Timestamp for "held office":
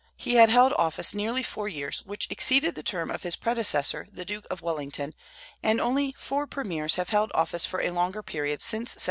0.49-1.13, 7.09-7.67